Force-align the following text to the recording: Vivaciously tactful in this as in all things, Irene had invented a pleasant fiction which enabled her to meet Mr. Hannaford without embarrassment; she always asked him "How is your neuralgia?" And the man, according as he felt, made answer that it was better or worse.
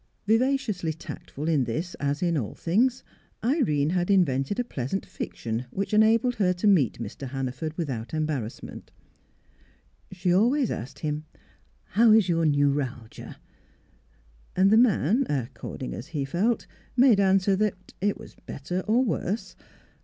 Vivaciously 0.25 0.93
tactful 0.93 1.47
in 1.47 1.65
this 1.65 1.93
as 1.99 2.23
in 2.23 2.35
all 2.35 2.55
things, 2.55 3.03
Irene 3.43 3.91
had 3.91 4.09
invented 4.09 4.59
a 4.59 4.63
pleasant 4.63 5.05
fiction 5.05 5.65
which 5.69 5.93
enabled 5.93 6.37
her 6.37 6.53
to 6.53 6.65
meet 6.65 6.97
Mr. 6.97 7.27
Hannaford 7.29 7.77
without 7.77 8.11
embarrassment; 8.11 8.89
she 10.11 10.33
always 10.33 10.71
asked 10.71 10.97
him 11.01 11.25
"How 11.89 12.13
is 12.13 12.27
your 12.29 12.45
neuralgia?" 12.47 13.37
And 14.55 14.71
the 14.71 14.75
man, 14.77 15.27
according 15.29 15.93
as 15.93 16.07
he 16.07 16.25
felt, 16.25 16.65
made 16.97 17.19
answer 17.19 17.55
that 17.57 17.93
it 18.01 18.17
was 18.17 18.33
better 18.47 18.79
or 18.87 19.03
worse. 19.03 19.55